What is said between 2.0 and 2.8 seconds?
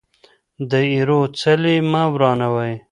ورانوئ.